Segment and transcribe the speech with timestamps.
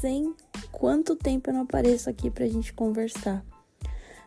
[0.00, 0.34] sem
[0.70, 3.44] quanto tempo eu não apareço aqui pra gente conversar.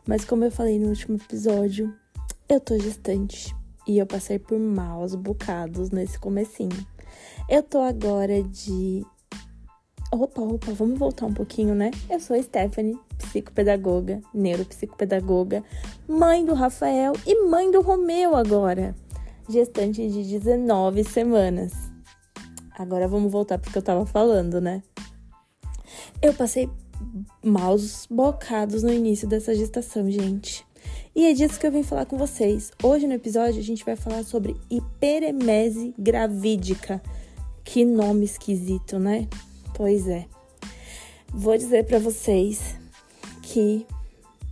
[0.07, 1.93] Mas como eu falei no último episódio,
[2.47, 3.55] eu tô gestante
[3.87, 6.85] e eu passei por maus bocados nesse comecinho.
[7.47, 9.05] Eu tô agora de
[10.11, 11.91] Opa, opa, vamos voltar um pouquinho, né?
[12.09, 15.63] Eu sou a Stephanie, psicopedagoga, neuropsicopedagoga,
[16.07, 18.95] mãe do Rafael e mãe do Romeu agora,
[19.47, 21.73] gestante de 19 semanas.
[22.75, 24.81] Agora vamos voltar porque eu tava falando, né?
[26.21, 26.69] Eu passei
[27.41, 30.65] maus bocados no início dessa gestação, gente.
[31.15, 32.71] E é disso que eu vim falar com vocês.
[32.83, 37.01] Hoje no episódio a gente vai falar sobre hiperemese gravídica.
[37.63, 39.29] Que nome esquisito, né?
[39.73, 40.25] Pois é.
[41.33, 42.75] Vou dizer para vocês
[43.41, 43.85] que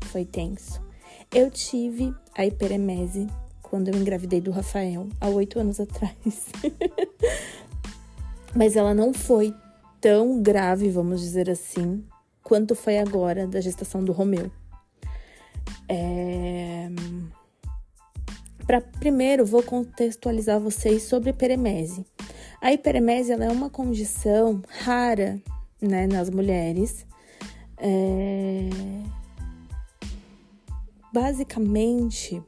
[0.06, 0.82] foi tenso.
[1.34, 3.28] Eu tive a hiperemese
[3.62, 6.16] quando eu engravidei do Rafael, há oito anos atrás.
[8.56, 9.54] Mas ela não foi
[10.00, 12.04] tão grave, vamos dizer assim,
[12.44, 14.52] quanto foi agora da gestação do Romeu.
[15.90, 16.90] É...
[18.66, 22.06] Pra, primeiro, vou contextualizar vocês sobre hiperemese.
[22.62, 25.42] A hiperemese é uma condição rara
[25.82, 27.06] né, nas mulheres.
[27.78, 28.70] É...
[31.14, 32.44] Basicamente,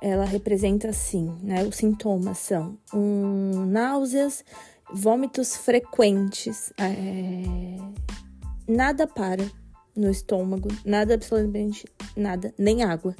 [0.00, 1.62] ela representa assim, né?
[1.64, 4.44] Os sintomas são um, náuseas,
[4.92, 7.76] vômitos frequentes, é...
[8.68, 9.44] nada para
[9.96, 11.84] no estômago, nada absolutamente
[12.16, 13.14] nada, nem água.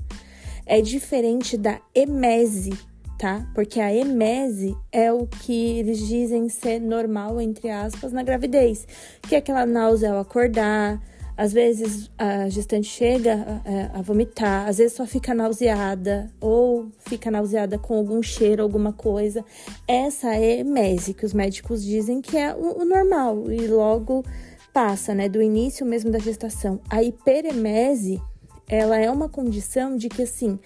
[0.66, 2.72] É diferente da emese,
[3.18, 3.46] tá?
[3.54, 8.86] Porque a emese é o que eles dizem ser normal, entre aspas, na gravidez,
[9.22, 11.00] que é aquela náusea ao acordar.
[11.40, 17.30] Às vezes a gestante chega a, a, vomitar, às vezes só fica nauseada ou fica
[17.30, 19.42] nauseada com algum cheiro, alguma coisa.
[19.88, 24.22] Essa é emese, que os médicos dizem que é o, o normal e logo
[24.70, 26.78] passa, né, do início mesmo da gestação.
[26.90, 28.20] A hiperemese,
[28.68, 30.58] ela é uma condição de que assim,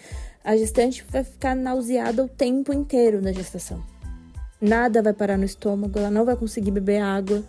[0.43, 3.81] a gestante vai ficar nauseada o tempo inteiro na gestação.
[4.61, 7.45] Nada vai parar no estômago, ela não vai conseguir beber água.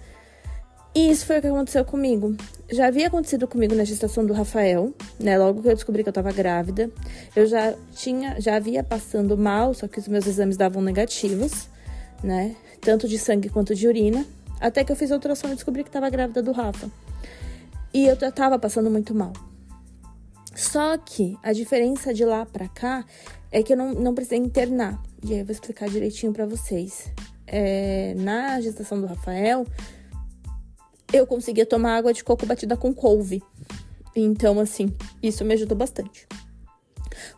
[0.95, 2.37] E isso foi o que aconteceu comigo.
[2.71, 5.37] Já havia acontecido comigo na gestação do Rafael, né?
[5.37, 6.89] Logo que eu descobri que eu tava grávida,
[7.35, 11.67] eu já tinha, já havia passando mal, só que os meus exames davam negativos,
[12.23, 12.55] né?
[12.79, 14.25] Tanto de sangue quanto de urina.
[14.61, 16.89] Até que eu fiz a ultrassom e descobri que tava grávida do Rafa.
[17.93, 19.33] E eu já tava passando muito mal.
[20.55, 23.03] Só que a diferença de lá pra cá
[23.51, 24.97] é que eu não, não precisei internar.
[25.21, 27.11] E aí eu vou explicar direitinho para vocês.
[27.45, 29.65] É, na gestação do Rafael,
[31.13, 33.41] eu conseguia tomar água de coco batida com couve.
[34.15, 36.27] Então, assim, isso me ajudou bastante.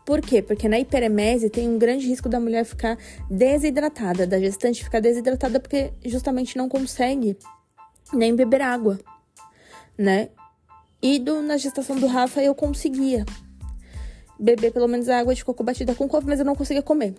[0.05, 0.41] Por quê?
[0.41, 2.97] Porque na hiperemese tem um grande risco da mulher ficar
[3.29, 7.37] desidratada, da gestante ficar desidratada porque justamente não consegue
[8.13, 8.99] nem beber água,
[9.97, 10.29] né?
[11.01, 13.25] E do, na gestação do Rafa eu conseguia
[14.39, 17.13] beber pelo menos água de coco batida com couve, mas eu não conseguia comer.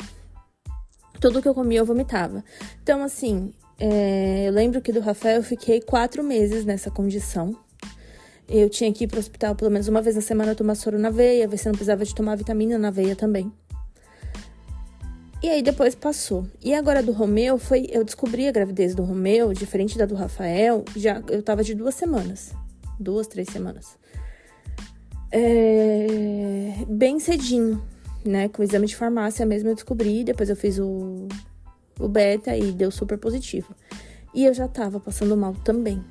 [1.20, 2.44] Tudo que eu comia eu vomitava.
[2.82, 7.56] Então, assim, é, eu lembro que do Rafael eu fiquei quatro meses nessa condição.
[8.49, 11.11] Eu tinha que ir pro hospital pelo menos uma vez na semana tomar soro na
[11.11, 13.53] veia, ver se não precisava de tomar vitamina na veia também.
[15.43, 16.47] E aí depois passou.
[16.62, 17.87] E agora do Romeu foi.
[17.91, 21.94] Eu descobri a gravidez do Romeu, diferente da do Rafael, já eu tava de duas
[21.94, 22.53] semanas
[22.99, 23.97] duas, três semanas.
[25.31, 27.83] É, bem cedinho,
[28.25, 28.49] né?
[28.49, 31.28] Com o exame de farmácia mesmo eu descobri, depois eu fiz o,
[31.98, 33.75] o beta e deu super positivo.
[34.34, 36.03] E eu já tava passando mal também.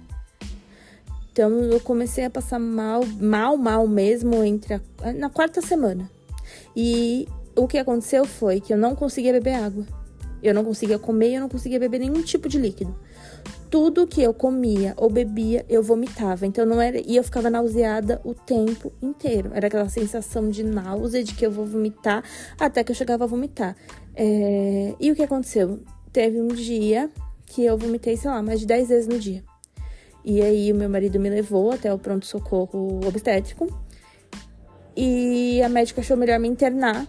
[1.31, 6.09] Então eu comecei a passar mal, mal, mal mesmo entre a, na quarta semana.
[6.75, 9.85] E o que aconteceu foi que eu não conseguia beber água.
[10.41, 12.95] Eu não conseguia comer, eu não conseguia beber nenhum tipo de líquido
[13.69, 16.45] tudo que eu comia ou bebia, eu vomitava.
[16.45, 17.00] Então não era.
[17.00, 19.51] E eu ficava nauseada o tempo inteiro.
[19.53, 22.23] Era aquela sensação de náusea, de que eu vou vomitar,
[22.59, 23.75] até que eu chegava a vomitar.
[24.15, 24.94] É...
[25.00, 25.80] E o que aconteceu?
[26.12, 27.09] Teve um dia
[27.45, 29.44] que eu vomitei, sei lá, mais de 10 vezes no dia.
[30.24, 33.68] E aí o meu marido me levou até o pronto-socorro obstétrico.
[34.95, 37.07] E a médica achou melhor me internar,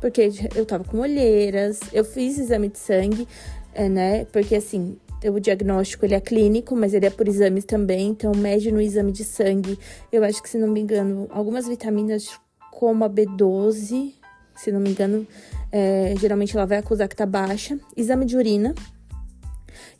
[0.00, 3.26] porque eu tava com olheiras, eu fiz exame de sangue,
[3.72, 4.26] é, né?
[4.26, 4.98] Porque assim,
[5.30, 9.12] o diagnóstico ele é clínico, mas ele é por exames também, então mede no exame
[9.12, 9.78] de sangue.
[10.12, 12.38] Eu acho que, se não me engano, algumas vitaminas
[12.70, 14.14] como a B12,
[14.54, 15.26] se não me engano,
[15.70, 17.78] é, geralmente ela vai acusar que tá baixa.
[17.96, 18.74] Exame de urina.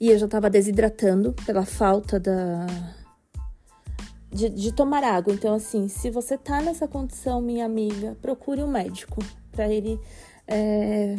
[0.01, 2.67] E eu já tava desidratando pela falta da.
[4.31, 5.33] De, de tomar água.
[5.33, 9.99] Então, assim, se você tá nessa condição, minha amiga, procure um médico para ele
[10.47, 11.17] é,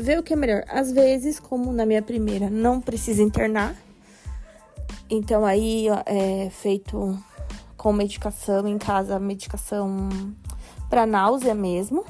[0.00, 0.64] ver o que é melhor.
[0.68, 3.74] Às vezes, como na minha primeira, não precisa internar,
[5.08, 7.18] Então aí é feito
[7.76, 10.08] com medicação em casa, medicação
[10.88, 12.04] para náusea mesmo.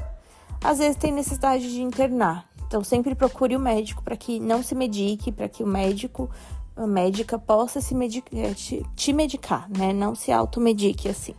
[0.63, 2.47] Às vezes tem necessidade de internar.
[2.67, 6.31] Então sempre procure o médico para que não se medique, para que o médico,
[6.77, 9.93] a médica possa se medicar, é, te, te medicar, né?
[9.93, 11.35] Não se automedique assim.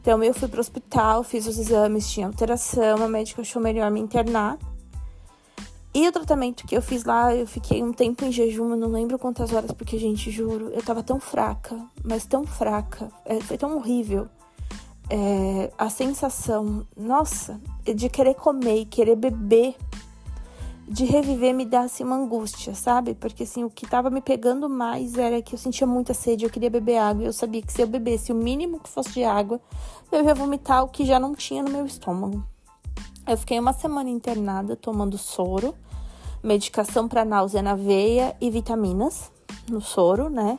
[0.00, 3.90] Então eu fui para o hospital, fiz os exames, tinha alteração, a médica achou melhor
[3.90, 4.58] me internar.
[5.92, 8.88] E o tratamento que eu fiz lá, eu fiquei um tempo em jejum, eu não
[8.88, 13.58] lembro quantas horas, porque, gente, juro, eu tava tão fraca, mas tão fraca, é, foi
[13.58, 14.28] tão horrível.
[15.10, 19.74] É, a sensação, nossa, de querer comer e querer beber,
[20.86, 23.14] de reviver, me dá assim uma angústia, sabe?
[23.14, 26.50] Porque assim, o que tava me pegando mais era que eu sentia muita sede, eu
[26.50, 29.24] queria beber água, e eu sabia que se eu bebesse o mínimo que fosse de
[29.24, 29.60] água,
[30.12, 32.44] eu ia vomitar o que já não tinha no meu estômago.
[33.30, 35.72] Eu fiquei uma semana internada tomando soro,
[36.42, 39.30] medicação para náusea na veia e vitaminas
[39.68, 40.58] no soro, né?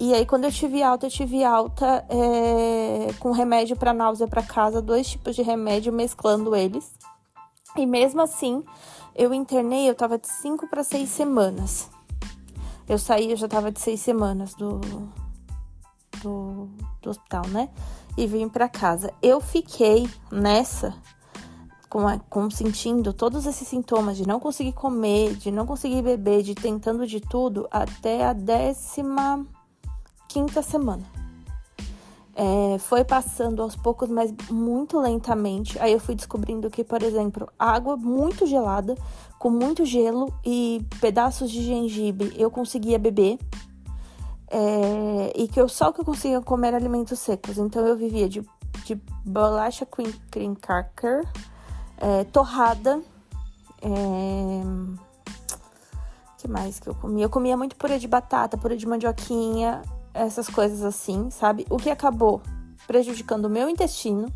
[0.00, 4.42] E aí, quando eu tive alta, eu tive alta é, com remédio para náusea para
[4.42, 6.90] casa, dois tipos de remédio, mesclando eles.
[7.76, 8.64] E mesmo assim,
[9.14, 11.90] eu internei, eu tava de 5 para 6 semanas.
[12.88, 14.80] Eu saí, eu já tava de 6 semanas do,
[16.22, 16.70] do,
[17.02, 17.68] do hospital, né?
[18.16, 19.12] E vim para casa.
[19.20, 20.96] Eu fiquei nessa
[21.88, 26.42] com, a, com sentindo todos esses sintomas de não conseguir comer, de não conseguir beber,
[26.42, 29.46] de tentando de tudo até a décima
[30.28, 31.02] quinta semana.
[32.40, 35.76] É, foi passando aos poucos, mas muito lentamente.
[35.80, 38.94] Aí eu fui descobrindo que, por exemplo, água muito gelada,
[39.40, 43.38] com muito gelo e pedaços de gengibre eu conseguia beber.
[44.50, 47.58] É, e que eu só que eu conseguia comer alimentos secos.
[47.58, 48.40] Então eu vivia de,
[48.84, 48.94] de
[49.24, 51.26] bolacha cream, cream cracker,
[51.98, 53.02] é, torrada.
[53.82, 54.62] É...
[56.38, 57.24] que mais que eu comia?
[57.24, 59.82] Eu comia muito purê de batata, purê de mandioquinha,
[60.14, 61.66] essas coisas assim, sabe?
[61.70, 62.42] O que acabou
[62.86, 64.32] prejudicando o meu intestino,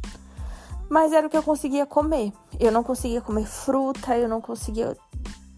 [0.89, 2.33] mas era o que eu conseguia comer.
[2.61, 4.97] Eu não conseguia comer fruta, eu não conseguia.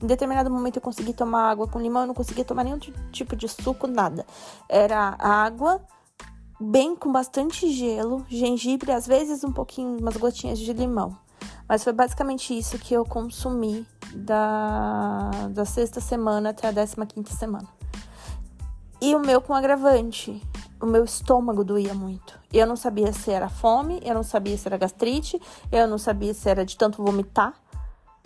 [0.02, 2.78] Em determinado momento eu consegui tomar água com limão, eu não conseguia tomar nenhum
[3.10, 4.26] tipo de suco, nada.
[4.68, 5.80] Era água,
[6.60, 11.16] bem com bastante gelo, gengibre, às vezes um pouquinho, umas gotinhas de limão.
[11.68, 17.32] Mas foi basicamente isso que eu consumi da, da sexta semana até a décima quinta
[17.32, 17.68] semana.
[19.00, 20.42] E o meu com agravante.
[20.80, 22.38] O meu estômago doía muito.
[22.52, 25.40] Eu não sabia se era fome, eu não sabia se era gastrite,
[25.72, 27.54] eu não sabia se era de tanto vomitar.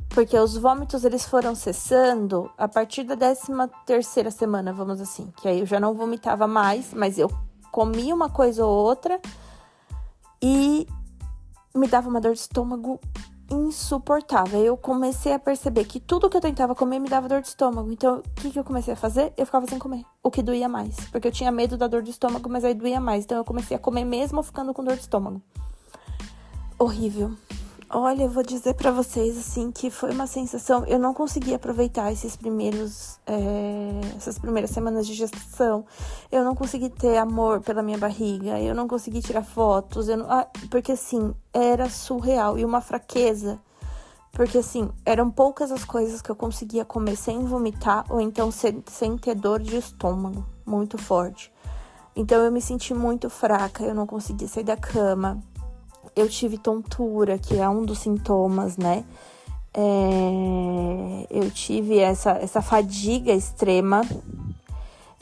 [0.08, 5.32] Porque os vômitos eles foram cessando a partir da décima terceira semana, vamos assim.
[5.36, 7.30] Que aí eu já não vomitava mais, mas eu
[7.70, 9.20] comia uma coisa ou outra
[10.42, 10.86] e
[11.78, 13.00] me dava uma dor de estômago
[13.50, 14.60] insuportável.
[14.60, 17.90] Eu comecei a perceber que tudo que eu tentava comer me dava dor de estômago.
[17.90, 19.32] Então, o que, que eu comecei a fazer?
[19.36, 20.04] Eu ficava sem comer.
[20.22, 20.96] O que doía mais.
[21.10, 23.24] Porque eu tinha medo da dor de estômago, mas aí doía mais.
[23.24, 25.40] Então, eu comecei a comer mesmo ficando com dor de estômago.
[26.78, 27.34] Horrível.
[27.90, 30.84] Olha, eu vou dizer para vocês assim que foi uma sensação.
[30.84, 35.86] Eu não consegui aproveitar esses primeiros, é, essas primeiras semanas de gestação.
[36.30, 38.60] Eu não consegui ter amor pela minha barriga.
[38.60, 40.08] Eu não consegui tirar fotos.
[40.08, 43.58] Não, ah, porque assim era surreal e uma fraqueza.
[44.32, 48.84] Porque assim eram poucas as coisas que eu conseguia comer sem vomitar ou então sem,
[48.86, 51.50] sem ter dor de estômago muito forte.
[52.14, 53.82] Então eu me senti muito fraca.
[53.82, 55.42] Eu não conseguia sair da cama
[56.14, 59.04] eu tive tontura, que é um dos sintomas, né?
[59.74, 64.02] É, eu tive essa, essa fadiga extrema.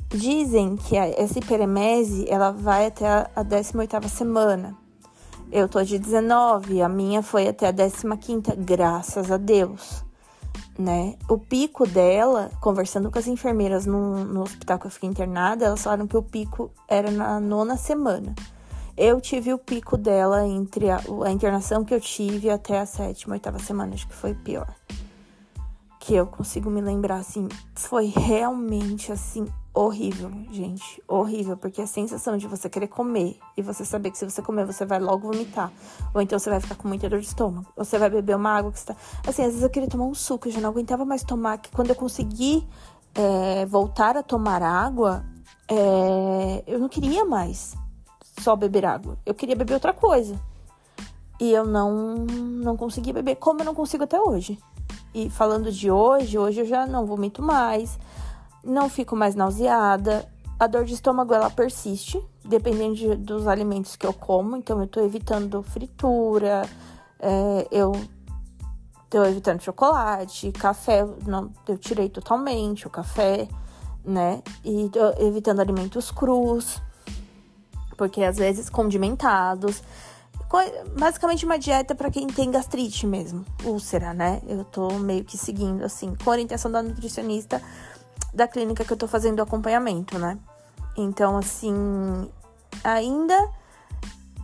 [0.08, 4.74] Dizem que a, essa hiperemese, ela vai até a, a 18ª semana.
[5.50, 10.04] Eu tô de 19, a minha foi até a 15ª, graças a Deus,
[10.76, 11.16] né?
[11.28, 15.82] O pico dela, conversando com as enfermeiras no, no hospital que eu fiquei internada, elas
[15.82, 18.34] falaram que o pico era na nona semana.
[18.96, 23.34] Eu tive o pico dela entre a, a internação que eu tive até a sétima,
[23.34, 24.74] oitava semana, acho que foi pior.
[26.00, 31.02] Que eu consigo me lembrar, assim, foi realmente, assim, horrível, gente.
[31.06, 34.64] Horrível, porque a sensação de você querer comer e você saber que se você comer
[34.64, 35.70] você vai logo vomitar.
[36.14, 37.66] Ou então você vai ficar com muita dor de estômago.
[37.76, 38.96] Ou você vai beber uma água que está.
[39.26, 41.58] Assim, às vezes eu queria tomar um suco, eu já não aguentava mais tomar.
[41.58, 42.66] Que quando eu consegui
[43.14, 45.22] é, voltar a tomar água,
[45.68, 47.74] é, eu não queria mais
[48.40, 49.16] só beber água.
[49.24, 50.38] Eu queria beber outra coisa.
[51.40, 54.58] E eu não, não conseguia beber, como eu não consigo até hoje.
[55.14, 57.98] E falando de hoje, hoje eu já não vomito mais,
[58.64, 60.26] não fico mais nauseada.
[60.58, 64.56] A dor de estômago ela persiste, dependendo de, dos alimentos que eu como.
[64.56, 66.62] Então eu tô evitando fritura,
[67.20, 67.92] é, eu
[69.10, 73.46] tô evitando chocolate, café, não, eu tirei totalmente o café
[74.06, 74.40] né?
[74.64, 74.88] E
[75.18, 76.80] evitando alimentos crus,
[77.96, 79.82] porque às vezes condimentados.
[80.98, 84.40] Basicamente uma dieta para quem tem gastrite mesmo, úlcera, né?
[84.46, 87.60] Eu tô meio que seguindo assim, com orientação da nutricionista
[88.32, 90.38] da clínica que eu tô fazendo acompanhamento, né?
[90.96, 91.74] Então, assim,
[92.84, 93.50] ainda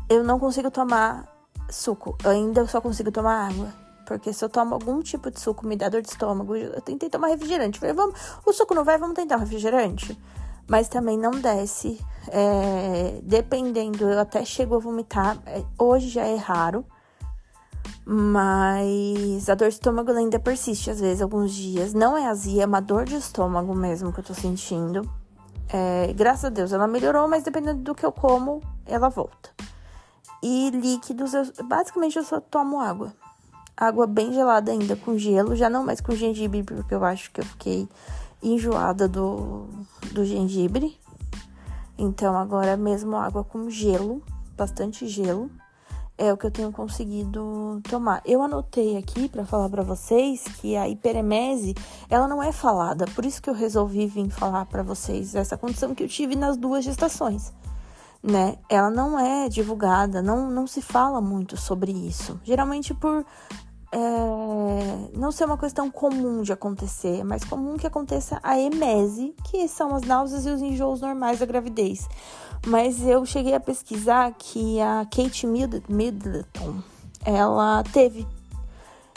[0.09, 1.27] eu não consigo tomar
[1.71, 3.69] suco, ainda eu só consigo tomar água.
[4.07, 6.55] Porque se eu tomo algum tipo de suco, me dá dor de estômago.
[6.57, 7.79] Eu tentei tomar refrigerante.
[7.79, 10.19] Falei, vamos, o suco não vai, vamos tentar um refrigerante.
[10.73, 12.03] Mas também não desce.
[12.29, 15.37] É, dependendo, eu até chego a vomitar.
[15.45, 16.83] É, hoje já é raro.
[18.07, 21.93] Mas a dor de estômago ainda persiste, às vezes, alguns dias.
[21.93, 25.07] Não é azia, é uma dor de estômago mesmo que eu tô sentindo.
[25.69, 29.51] É, graças a Deus ela melhorou, mas dependendo do que eu como, ela volta.
[30.43, 33.13] E líquidos, eu, basicamente eu só tomo água.
[33.77, 37.43] Água bem gelada ainda, com gelo, já não mais com gengibre, porque eu acho que
[37.43, 37.87] eu fiquei
[38.43, 39.69] enjoada do,
[40.13, 40.99] do gengibre.
[41.97, 44.23] Então agora mesmo água com gelo,
[44.57, 45.51] bastante gelo
[46.23, 48.23] é o que eu tenho conseguido tomar.
[48.25, 51.75] Eu anotei aqui para falar para vocês que a hiperemese,
[52.09, 55.95] ela não é falada, por isso que eu resolvi vir falar para vocês essa condição
[55.95, 57.53] que eu tive nas duas gestações,
[58.23, 58.57] né?
[58.69, 62.39] Ela não é divulgada, não, não se fala muito sobre isso.
[62.45, 63.25] Geralmente por
[63.93, 69.35] é, não ser uma questão comum de acontecer, é mais comum que aconteça a emese,
[69.45, 72.09] que são as náuseas e os enjoos normais da gravidez.
[72.67, 76.83] Mas eu cheguei a pesquisar que a Kate Middleton,
[77.25, 78.27] ela teve.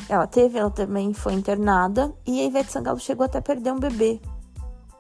[0.10, 2.14] Ela teve, ela também foi internada.
[2.26, 4.20] E a Ivete Sangalo chegou até a perder um bebê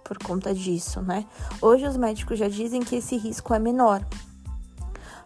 [0.03, 1.25] por conta disso, né?
[1.61, 4.05] Hoje os médicos já dizem que esse risco é menor.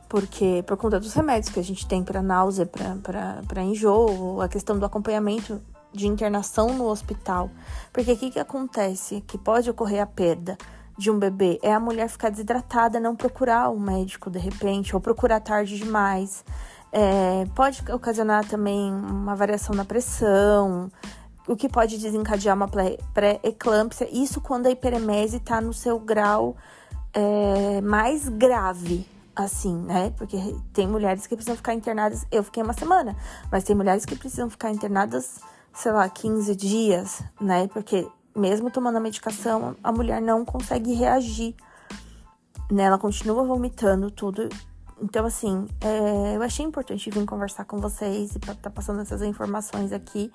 [0.09, 4.77] Porque por conta dos remédios que a gente tem para náusea, para enjoo, a questão
[4.77, 5.61] do acompanhamento
[5.93, 7.49] de internação no hospital.
[7.93, 9.21] Porque o que, que acontece?
[9.27, 10.57] Que pode ocorrer a perda
[10.97, 14.99] de um bebê é a mulher ficar desidratada, não procurar o médico de repente, ou
[15.01, 16.43] procurar tarde demais.
[16.91, 20.91] É, pode ocasionar também uma variação na pressão,
[21.47, 22.67] o que pode desencadear uma
[23.13, 24.09] pré-eclâmpsia.
[24.11, 26.57] Isso quando a hiperemese está no seu grau
[27.13, 29.07] é, mais grave,
[29.43, 30.13] assim, né?
[30.17, 30.37] Porque
[30.73, 32.25] tem mulheres que precisam ficar internadas.
[32.29, 33.15] Eu fiquei uma semana,
[33.49, 35.39] mas tem mulheres que precisam ficar internadas,
[35.73, 37.67] sei lá, 15 dias, né?
[37.69, 41.55] Porque mesmo tomando a medicação, a mulher não consegue reagir.
[42.69, 42.83] Né?
[42.83, 44.49] Ela continua vomitando tudo.
[45.01, 49.21] Então, assim, é, eu achei importante vir conversar com vocês e estar tá passando essas
[49.21, 50.31] informações aqui.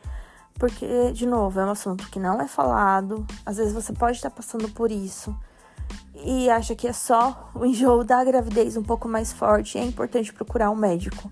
[0.58, 3.26] Porque, de novo, é um assunto que não é falado.
[3.44, 5.36] Às vezes você pode estar passando por isso
[6.14, 9.78] e acha que é só o enjoo da gravidez um pouco mais forte.
[9.78, 11.30] É importante procurar um médico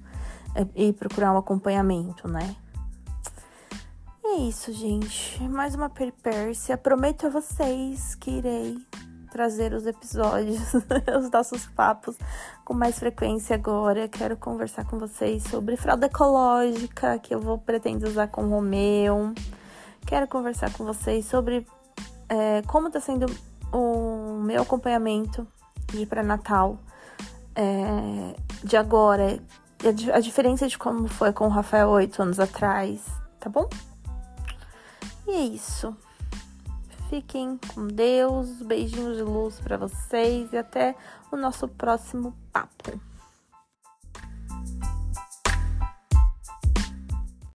[0.54, 2.56] é, e procurar um acompanhamento, né?
[4.32, 5.42] é isso, gente.
[5.42, 6.78] Mais uma peripécia.
[6.78, 8.78] Prometo a vocês que irei
[9.30, 10.72] trazer os episódios,
[11.18, 12.16] os nossos papos
[12.64, 14.08] com mais frequência agora.
[14.08, 19.34] Quero conversar com vocês sobre fralda ecológica, que eu vou pretendo usar com o Romeu.
[20.06, 21.66] Quero conversar com vocês sobre
[22.26, 23.26] é, como está sendo
[23.72, 25.46] o meu acompanhamento
[25.92, 26.78] de pré-natal
[27.54, 29.38] é, de agora.
[29.82, 33.04] A, a diferença de como foi com o Rafael oito anos atrás,
[33.40, 33.68] tá bom?
[35.26, 35.96] E é isso.
[37.08, 40.94] Fiquem com Deus, beijinhos de luz para vocês e até
[41.30, 42.98] o nosso próximo papo.